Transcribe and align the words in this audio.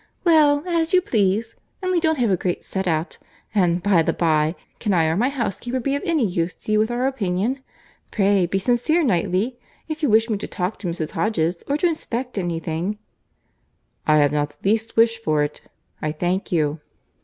"Well—as 0.23 0.95
you 0.95 1.01
please; 1.03 1.55
only 1.83 1.99
don't 1.99 2.17
have 2.17 2.31
a 2.31 2.35
great 2.35 2.63
set 2.63 2.87
out. 2.87 3.19
And, 3.53 3.83
by 3.83 4.01
the 4.01 4.13
bye, 4.13 4.55
can 4.79 4.95
I 4.95 5.05
or 5.05 5.15
my 5.15 5.29
housekeeper 5.29 5.79
be 5.79 5.93
of 5.95 6.01
any 6.03 6.25
use 6.25 6.55
to 6.55 6.71
you 6.71 6.79
with 6.79 6.89
our 6.89 7.05
opinion?—Pray 7.05 8.47
be 8.47 8.57
sincere, 8.57 9.03
Knightley. 9.03 9.59
If 9.87 10.01
you 10.01 10.09
wish 10.09 10.27
me 10.27 10.39
to 10.39 10.47
talk 10.47 10.79
to 10.79 10.87
Mrs. 10.87 11.11
Hodges, 11.11 11.63
or 11.67 11.77
to 11.77 11.85
inspect 11.87 12.39
anything—" 12.39 12.97
"I 14.07 14.17
have 14.17 14.31
not 14.31 14.59
the 14.59 14.69
least 14.71 14.97
wish 14.97 15.19
for 15.19 15.43
it, 15.43 15.61
I 16.01 16.11
thank 16.13 16.51
you." 16.51 16.79